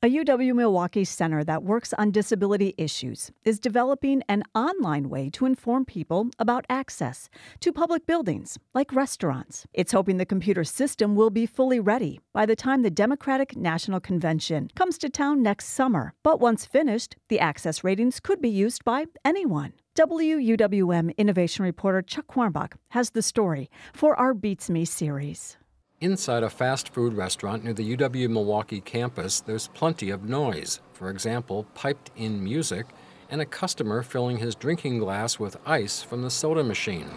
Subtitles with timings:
[0.00, 5.44] A UW Milwaukee center that works on disability issues is developing an online way to
[5.44, 7.28] inform people about access
[7.58, 9.66] to public buildings like restaurants.
[9.72, 13.98] It's hoping the computer system will be fully ready by the time the Democratic National
[13.98, 16.14] Convention comes to town next summer.
[16.22, 19.72] But once finished, the access ratings could be used by anyone.
[19.96, 25.56] WUWM innovation reporter Chuck Quirmbach has the story for our Beats Me series.
[26.00, 30.78] Inside a fast food restaurant near the UW Milwaukee campus, there's plenty of noise.
[30.92, 32.86] For example, piped in music
[33.28, 37.10] and a customer filling his drinking glass with ice from the soda machine.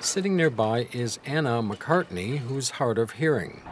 [0.00, 3.62] Sitting nearby is Anna McCartney, who's hard of hearing.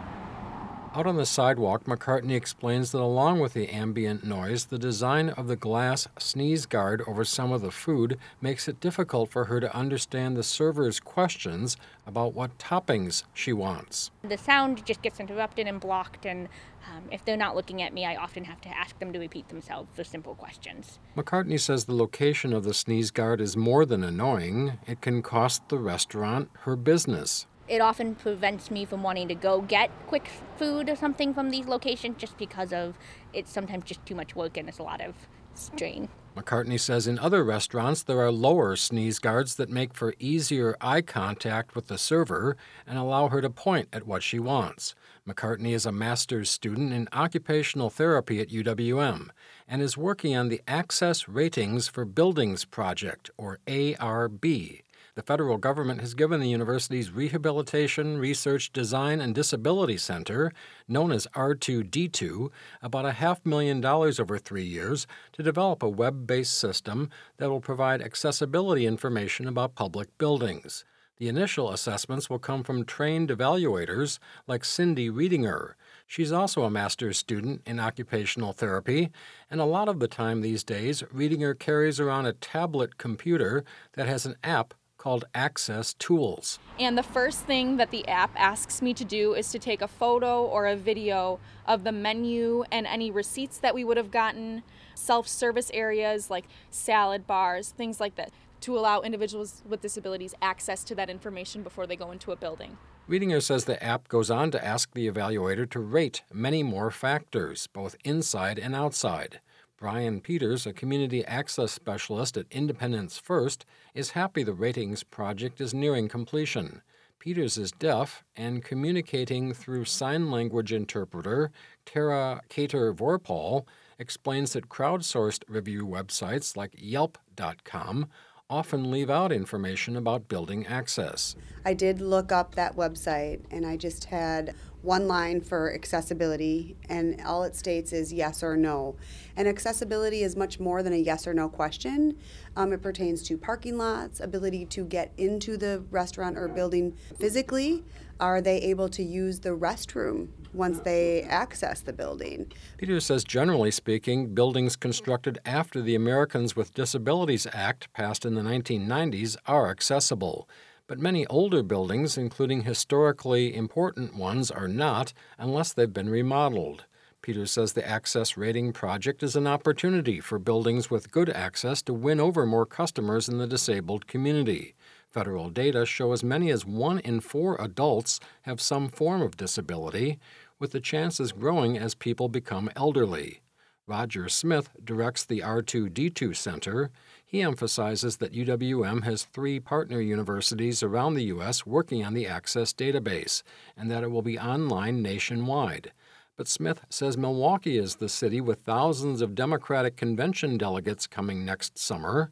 [0.97, 5.49] Out on the sidewalk, McCartney explains that along with the ambient noise, the design of
[5.49, 9.75] the glass sneeze guard over some of the food makes it difficult for her to
[9.75, 11.77] understand the server's questions
[12.07, 14.13] about what toppings she wants.
[14.23, 16.49] The sound just gets interrupted and blocked, and
[16.89, 19.49] um, if they're not looking at me, I often have to ask them to repeat
[19.49, 21.01] themselves the simple questions.
[21.17, 25.69] McCartney says the location of the sneeze guard is more than annoying, it can cost
[25.71, 30.89] the restaurant her business it often prevents me from wanting to go get quick food
[30.89, 32.95] or something from these locations just because of
[33.33, 35.15] it's sometimes just too much work and it's a lot of
[35.55, 36.09] strain.
[36.37, 41.01] McCartney says in other restaurants there are lower sneeze guards that make for easier eye
[41.01, 42.57] contact with the server
[42.87, 44.97] and allow her to point at what she wants.
[45.29, 49.29] McCartney is a master's student in occupational therapy at UWM
[49.69, 54.83] and is working on the Access Ratings for Buildings Project, or ARB.
[55.17, 60.51] The federal government has given the university's Rehabilitation, Research, Design, and Disability Center,
[60.89, 62.51] known as R2D2,
[62.83, 67.49] about a half million dollars over three years to develop a web based system that
[67.49, 70.85] will provide accessibility information about public buildings.
[71.19, 74.19] The initial assessments will come from trained evaluators
[74.49, 75.75] like Cindy Reedinger.
[76.09, 79.11] She's also a master's student in occupational therapy,
[79.49, 84.09] and a lot of the time these days, Reedinger carries around a tablet computer that
[84.09, 86.59] has an app called Access Tools.
[86.81, 89.87] And the first thing that the app asks me to do is to take a
[89.87, 94.63] photo or a video of the menu and any receipts that we would have gotten,
[94.95, 98.31] self service areas like salad bars, things like that,
[98.63, 102.79] to allow individuals with disabilities access to that information before they go into a building.
[103.07, 107.67] Reedinger says the app goes on to ask the evaluator to rate many more factors,
[107.67, 109.41] both inside and outside.
[109.77, 115.75] Brian Peters, a community access specialist at Independence First, is happy the ratings project is
[115.75, 116.81] nearing completion.
[117.19, 121.51] Peters is deaf and communicating through sign language interpreter
[121.87, 123.67] Tara Cater Vorpal
[123.99, 128.09] explains that crowdsourced review websites like Yelp.com
[128.51, 131.35] often leave out information about building access.
[131.65, 137.21] I did look up that website and I just had one line for accessibility, and
[137.25, 138.97] all it states is yes or no.
[139.35, 142.19] And accessibility is much more than a yes or no question.
[142.55, 147.83] Um, it pertains to parking lots, ability to get into the restaurant or building physically.
[148.21, 152.53] Are they able to use the restroom once they access the building?
[152.77, 158.43] Peter says, generally speaking, buildings constructed after the Americans with Disabilities Act, passed in the
[158.43, 160.49] 1990s, are accessible
[160.87, 166.85] but many older buildings, including historically important ones, are not unless they've been remodeled.
[167.23, 171.95] Peters says the Access Rating Project is an opportunity for buildings with good access to
[171.95, 174.75] win over more customers in the disabled community.
[175.09, 180.19] Federal data show as many as one in four adults have some form of disability,
[180.59, 183.41] with the chances growing as people become elderly.
[183.87, 186.91] Roger Smith directs the R2D2 Center.
[187.25, 191.67] He emphasizes that UWM has three partner universities around the U.S.
[191.67, 193.43] working on the Access database
[193.77, 195.93] and that it will be online nationwide.
[196.35, 201.77] But Smith says Milwaukee is the city with thousands of Democratic convention delegates coming next
[201.79, 202.31] summer.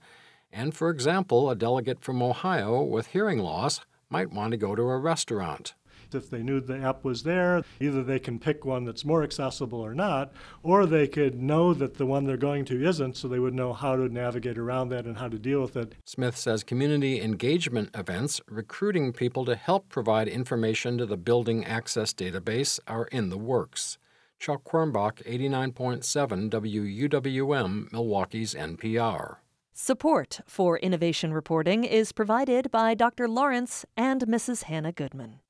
[0.51, 4.83] And for example, a delegate from Ohio with hearing loss might want to go to
[4.83, 5.75] a restaurant.
[6.15, 9.81] If they knew the app was there, either they can pick one that's more accessible
[9.81, 13.38] or not, or they could know that the one they're going to isn't, so they
[13.38, 15.94] would know how to navigate around that and how to deal with it.
[16.05, 22.12] Smith says community engagement events recruiting people to help provide information to the building access
[22.12, 23.99] database are in the works.
[24.38, 29.37] Chuck Quirmbach, 89.7 WUWM, Milwaukee's NPR.
[29.73, 33.26] Support for innovation reporting is provided by Dr.
[33.26, 34.64] Lawrence and Mrs.
[34.64, 35.41] Hannah Goodman.